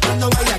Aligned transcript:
cuando 0.00 0.28
vaya 0.30 0.53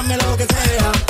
Dame 0.00 0.16
lo 0.16 0.34
que 0.34 0.46
sea. 0.46 1.09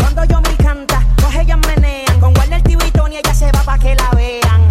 Cuando 0.00 0.24
yo 0.24 0.40
me 0.40 0.56
canta, 0.56 1.02
pues 1.16 1.34
ellas 1.36 1.58
menean. 1.66 2.20
Con 2.20 2.34
guarda 2.34 2.56
el 2.56 2.62
tibitón 2.62 3.12
y 3.12 3.18
ella 3.18 3.34
se 3.34 3.50
va 3.52 3.62
pa' 3.62 3.78
que 3.78 3.94
la 3.94 4.10
vean. 4.10 4.68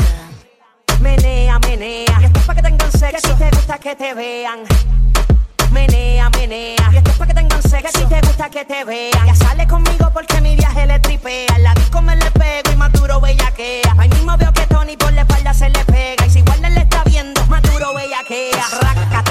Menea, 0.99 1.59
menea. 1.59 2.17
Y 2.21 2.25
esto 2.25 2.39
es 2.39 2.45
pa' 2.45 2.55
que 2.55 2.61
tengan 2.61 2.91
sexo. 2.91 3.09
Que 3.09 3.19
si 3.21 3.33
te 3.35 3.49
gusta 3.55 3.77
que 3.77 3.95
te 3.95 4.13
vean. 4.13 4.59
Menea, 5.71 6.29
menea. 6.31 6.89
Y 6.91 6.97
esto 6.97 7.11
es 7.11 7.17
pa' 7.17 7.27
que 7.27 7.33
tengan 7.33 7.61
sexo. 7.61 7.91
Que 7.93 7.99
si 7.99 8.05
te 8.05 8.21
gusta 8.21 8.49
que 8.49 8.65
te 8.65 8.83
vean. 8.83 9.25
Ya 9.25 9.35
sale 9.35 9.67
conmigo 9.67 10.09
porque 10.13 10.41
mi 10.41 10.55
viaje 10.55 10.85
le 10.85 10.99
tripea. 10.99 11.57
La 11.59 11.73
disco 11.75 12.01
me 12.01 12.15
le 12.15 12.29
pego 12.31 12.71
y 12.73 12.75
maduro 12.75 13.21
bellaquea. 13.21 13.95
Ahí 13.97 14.09
mismo 14.09 14.35
veo 14.37 14.51
que 14.53 14.65
Tony 14.67 14.97
por 14.97 15.13
la 15.13 15.21
espalda 15.21 15.53
se 15.53 15.69
le 15.69 15.83
pega. 15.85 16.25
Y 16.25 16.29
si 16.29 16.41
guarda 16.41 16.69
le 16.69 16.81
está 16.81 17.03
viendo, 17.05 17.45
maduro 17.47 17.93
bellaquea. 17.93 18.65
Raca, 18.81 19.23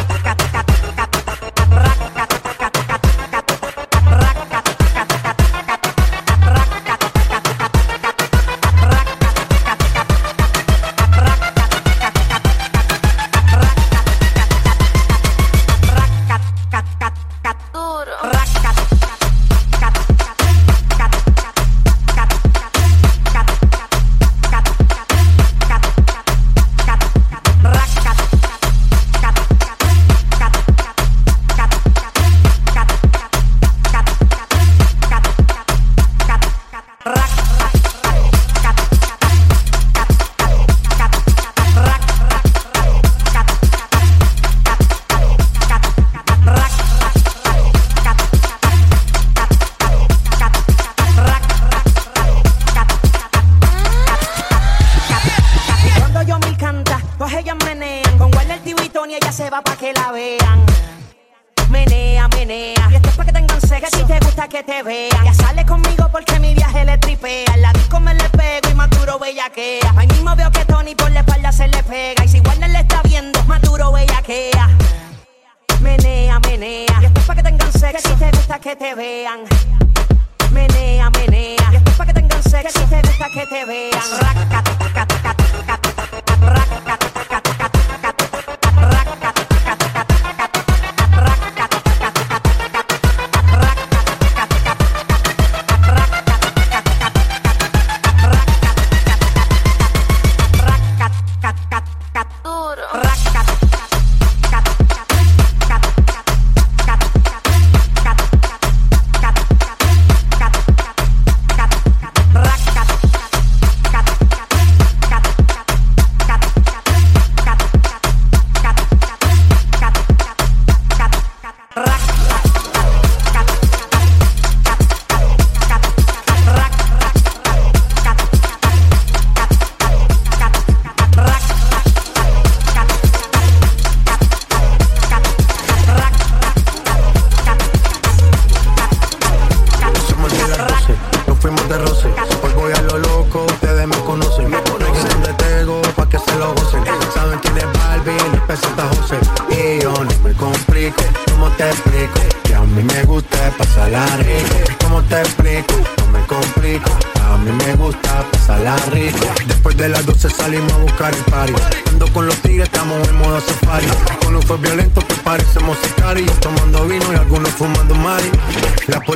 pa' 59.63 59.77
que 59.77 59.93
la 59.93 60.13
vean. 60.13 60.65
Menea, 61.71 62.29
menea. 62.29 62.89
Y 62.91 62.95
esto 62.95 63.09
es 63.09 63.17
pa' 63.17 63.25
que 63.25 63.33
tengan 63.33 63.61
sexo. 63.61 63.99
Que 63.99 64.05
te 64.05 64.25
gusta 64.25 64.49
que 64.49 64.63
te 64.63 64.83
vean. 64.83 65.25
Ya 65.25 65.35
sale 65.35 65.65
conmigo 65.67 66.09
porque 66.11 66.39
mi 66.39 66.55
viaje 66.55 66.85
le 66.85 66.99
tripea. 66.99 67.57
La 67.57 67.73
disco 67.73 68.01
me 68.01 68.15
le 68.15 68.29
pego 68.31 68.71
y 68.71 68.75
Maduro 68.75 69.19
bellaquea. 69.19 69.93
Ahí 69.97 70.07
mismo 70.09 70.35
veo 70.37 70.51
que 70.51 70.65
Tony 70.65 70.95
por 70.95 71.11
la 71.11 71.21
espalda 71.21 71.53
se 71.53 71.69
le 71.69 71.83
pega. 71.85 72.25
Y 72.25 72.29
si 72.29 72.41
Warner 72.41 72.71
le 72.71 72.81
está 72.81 73.03
viendo, 73.03 73.43
Maduro 73.45 73.93
bellaquea. 73.93 74.69
Menea, 75.81 76.39
menea. 76.41 76.99
Y 77.01 77.05
esto 77.05 77.21
es 77.21 77.27
pa' 77.27 77.35
que 77.35 77.43
tengan 77.43 77.73
sexo. 77.73 77.91
Que 77.91 77.99
a 77.99 78.01
ti 78.01 78.25
te 78.25 78.37
gusta 78.37 78.59
que 78.59 78.77
te 78.77 78.95
vean. 78.95 79.41
Menea, 80.53 81.11
menea. 81.11 81.69
Y 81.73 81.77
esto 81.77 81.91
es 81.91 81.97
pa' 81.97 82.07
que 82.07 82.15
tengan 82.15 82.43
sexo. 82.43 82.89
Que 82.89 82.97
a 82.97 83.03
ti 83.03 83.03
te 83.03 83.09
gusta 83.09 83.29
que 83.33 83.47
te 83.47 83.65
vean. 83.65 84.59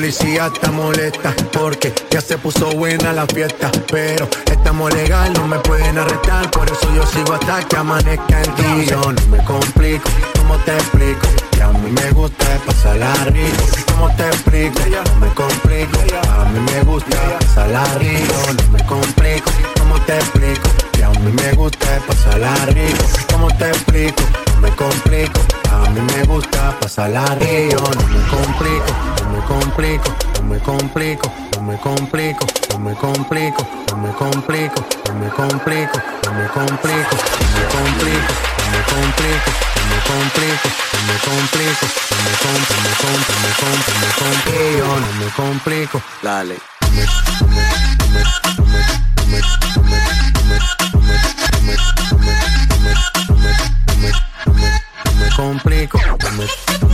Policía 0.03 0.51
está 0.53 0.73
molesta 0.73 1.35
porque 1.53 1.93
ya 2.11 2.21
se 2.21 2.37
puso 2.37 2.73
buena 2.73 3.13
la 3.13 3.27
fiesta. 3.27 3.71
Pero 3.91 4.29
estamos 4.51 4.93
legal, 4.95 5.33
no 5.35 5.47
me 5.47 5.59
pueden 5.61 5.97
arrestar. 5.97 6.51
Por 6.51 6.67
eso 6.67 6.95
yo 6.95 7.07
sigo 7.07 7.35
hasta 7.35 7.63
que 7.69 7.77
amanezca 7.77 8.43
en 8.43 8.55
ti. 8.55 8.91
Yo 8.91 9.01
no 9.01 9.27
me 9.29 9.45
complico, 9.45 10.11
¿cómo 10.39 10.57
te 10.65 10.73
explico? 10.73 11.29
Que 11.53 11.63
a 11.63 11.69
mí 11.69 11.91
me 11.93 12.11
gusta 12.11 12.47
pasarla 12.67 13.15
rico. 13.27 13.65
¿Cómo 13.93 14.17
te 14.17 14.27
explico? 14.27 14.81
No 15.15 15.21
me 15.21 15.35
complico. 15.35 15.99
A 16.29 16.45
mí 16.47 16.61
me 16.61 16.83
gusta 16.83 17.39
pasarla 17.39 17.85
rico. 17.99 18.35
No 18.57 18.71
me 18.73 18.87
complico, 18.87 19.51
¿cómo 19.79 20.01
te 20.01 20.17
explico? 20.17 20.69
Que 20.93 21.05
a 21.05 21.11
mí 21.11 21.33
me 21.33 21.53
gusta 21.53 21.87
pasarla 22.09 22.55
rico. 22.67 23.05
¿Cómo 23.31 23.49
te 23.57 23.69
explico? 23.69 24.42
No 24.63 24.69
me 24.69 24.77
complico. 24.77 25.41
A 25.73 25.91
mí 25.91 26.01
me 26.01 26.23
gusta 26.23 26.79
pasarla 26.79 27.25
rico. 27.35 27.83
No 27.83 28.07
me 28.07 28.23
complico 28.29 29.13
me 29.33 29.41
complico, 29.41 30.15
no 30.37 30.43
me 30.43 30.59
complico, 30.59 31.33
no 31.57 31.63
me 31.63 31.77
complico, 31.79 32.47
no 32.71 32.79
me 32.79 32.95
complico, 32.95 33.65
no 33.91 33.97
me 33.97 34.13
complico, 34.13 34.81
no 35.11 35.17
me 35.17 35.29
complico, 35.31 35.99
no 36.25 36.33
me 36.33 36.49
complico, 36.49 37.17
no 37.33 37.53
me 37.53 37.67
complico, 37.73 38.27
no 38.59 38.71
me 38.71 38.83
complico, 38.85 39.51
no 39.77 39.83
me 39.89 39.99
complico, 40.07 40.69
no 40.93 41.01
me 41.09 41.17
complico, 41.27 41.87
no 42.11 42.17
me 42.23 42.35
compro, 42.45 42.77
me 42.83 42.93
compro, 43.03 43.35
me 43.43 43.51
compro, 43.63 43.93
me 44.03 44.11
complico, 44.21 44.91
no 45.01 45.11
me 45.19 45.29
complico, 45.33 45.97
dale. 46.23 46.57
No 49.73 50.22
rico. 55.83 55.99
Dame, 56.17 56.47
dame 56.79 56.92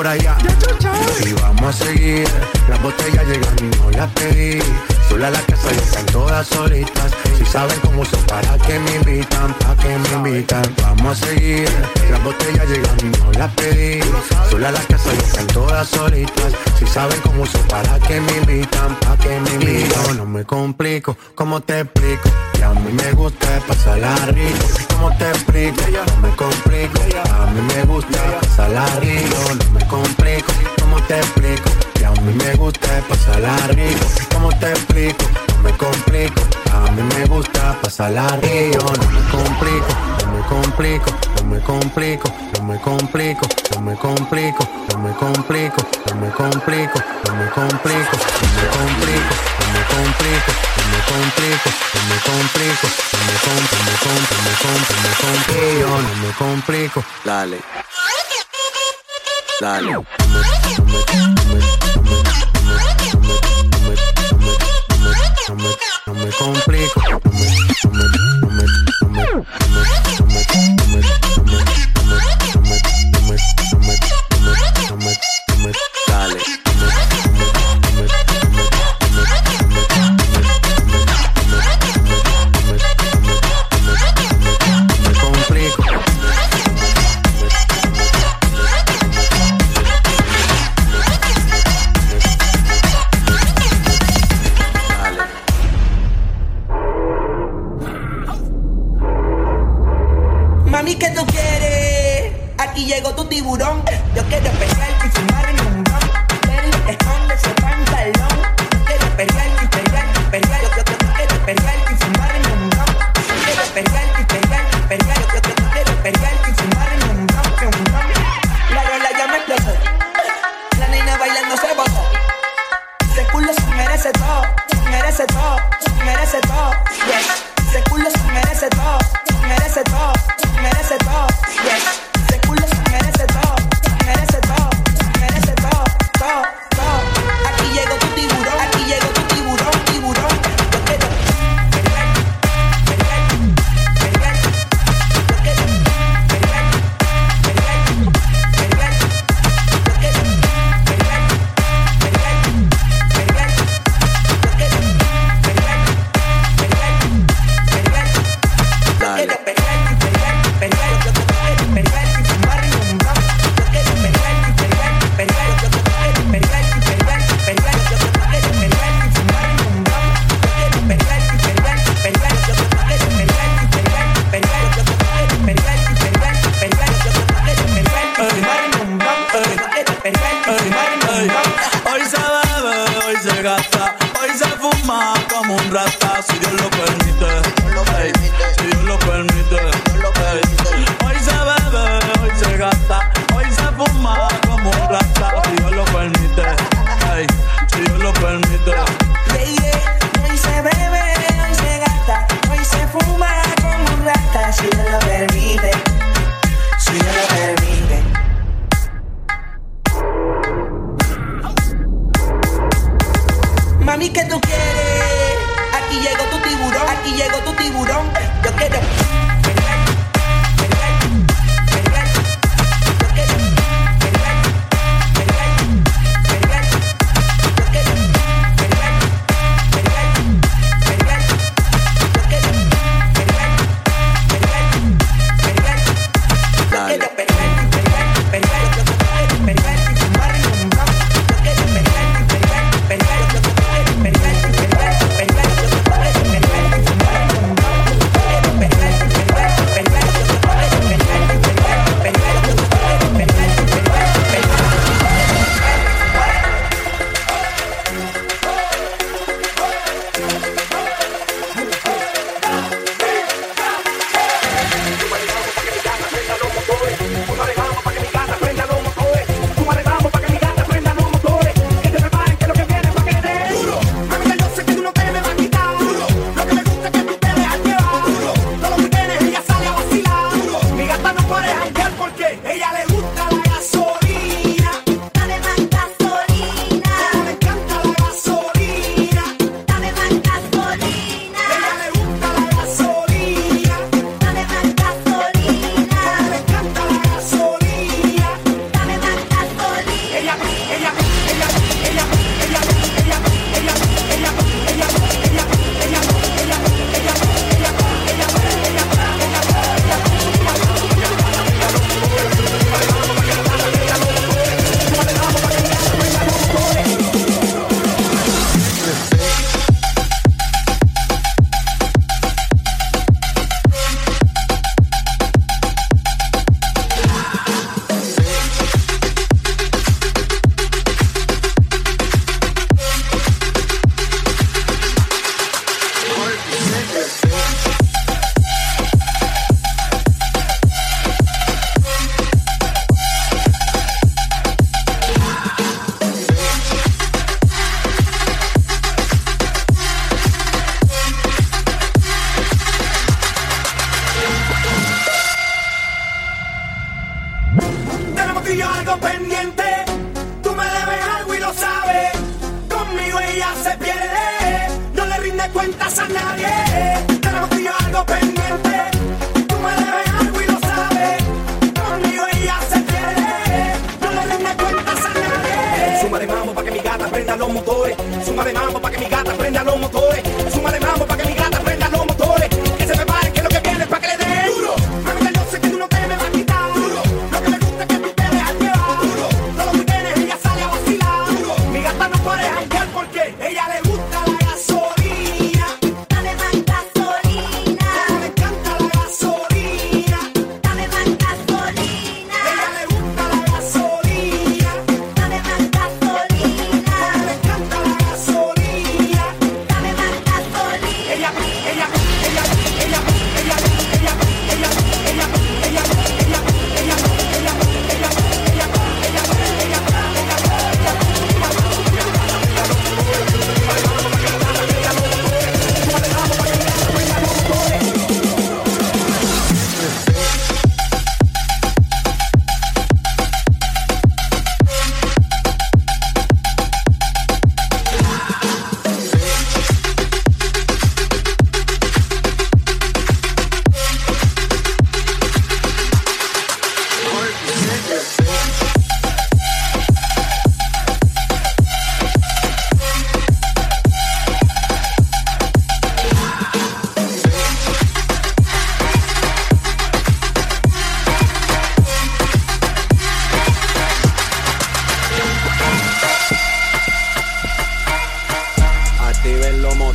por 0.00 0.06
allá. 0.06 0.34
Y 1.26 1.34
vamos 1.34 1.62
a 1.62 1.84
seguir, 1.84 2.26
saben 7.50 7.80
cómo 7.80 8.04
se 8.04 8.16
para 8.18 8.56
que 8.58 8.78
me 8.78 8.94
invitan, 8.96 9.52
pa' 9.54 9.76
que 9.76 9.98
me 9.98 10.08
invitan. 10.30 10.62
Vamos 10.82 11.20
a 11.20 11.26
seguir, 11.26 11.68
las 12.10 12.22
botellas 12.22 12.68
llegan 12.68 13.12
no 13.18 13.32
las 13.32 13.52
pedí. 13.54 14.00
Sola 14.50 14.70
la 14.70 14.80
casa 14.80 15.10
y 15.14 15.18
están 15.18 15.46
todas 15.48 15.88
solitas. 15.88 16.52
Si 16.78 16.86
saben 16.86 17.20
cómo 17.22 17.44
se 17.46 17.58
para 17.70 17.98
que 17.98 18.20
me 18.20 18.36
invitan, 18.36 18.94
pa' 19.00 19.16
que 19.16 19.40
me 19.40 19.50
invitan. 19.54 20.16
No 20.16 20.26
me 20.26 20.44
complico, 20.44 21.16
¿cómo 21.34 21.60
te 21.60 21.80
explico? 21.80 22.30
Que 22.52 22.64
a 22.64 22.70
mí 22.70 22.92
me 22.92 23.12
gusta 23.12 23.48
pasarla 23.66 24.14
rico. 24.26 24.66
¿Cómo 24.92 25.16
te 25.16 25.28
explico? 25.30 25.82
No 26.06 26.28
me 26.28 26.36
complico. 26.36 27.00
A 27.32 27.46
mí 27.46 27.60
me 27.74 27.82
gusta 27.84 28.40
pasarla 28.40 28.86
rico. 29.00 29.54
No 29.64 29.70
me 29.72 29.86
complico. 29.88 30.52
¿Cómo 30.80 31.02
te 31.02 31.16
explico? 31.16 31.70
Que 31.94 32.06
a 32.06 32.10
mí 32.12 32.32
me 32.32 32.54
gusta 32.54 32.88
pasarla 33.08 33.56
rico. 33.68 34.06
¿Cómo 34.32 34.50
te 34.50 34.70
explico? 34.70 35.49
No 35.60 35.64
me 35.68 35.76
complico. 35.76 36.40
A 36.72 36.90
mí 36.92 37.02
me 37.02 37.26
gusta 37.26 37.76
pasarla 37.82 38.28
rico. 38.40 38.78
No 38.78 39.10
me 39.10 39.20
complico. 39.28 39.92
No 40.24 40.32
me 40.32 40.40
complico. 40.48 41.10
No 41.36 41.42
me 41.44 41.60
complico. 41.60 42.32
No 42.56 42.62
me 42.62 42.78
complico. 42.80 43.46
No 43.74 43.80
me 43.82 43.94
complico. 43.94 44.64
No 44.90 44.98
me 44.98 45.12
complico. 45.12 45.76
No 46.08 46.14
me 46.14 46.32
complico. 46.32 46.98
No 47.26 47.34
me 47.34 47.50
complico. 47.50 48.16
No 48.48 48.56
me 48.56 48.70
complico. 48.70 49.36
No 49.60 49.66
me 49.68 49.84
complico. 49.84 50.50
No 50.76 50.88
me 50.88 51.00
complico. 51.04 51.68
No 51.92 52.00
me 52.08 52.16
complico. 52.24 52.88
No 53.12 53.20
me 53.26 53.36
compro, 53.44 53.76
me 53.84 53.94
compro, 54.00 54.36
me 54.40 54.54
compro, 54.64 54.96
me 55.04 55.12
compro. 55.20 55.60
Yo 55.78 55.92
no 56.00 56.12
me 56.16 56.30
complico. 56.38 57.04
Dale. 57.22 57.60
Dale. 59.60 59.92
Complico. 66.40 66.99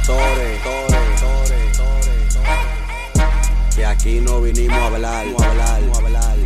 Tore, 0.05 0.59
tore, 0.63 1.01
tore, 1.19 1.59
tore, 1.75 2.15
Que 3.75 3.83
aquí 3.83 4.19
no 4.19 4.39
vinimos 4.39 4.77
a 4.77 4.85
hablar, 4.85 5.25
a 5.25 5.49
hablar, 5.49 5.81
a 5.81 5.97
hablar. 5.97 6.44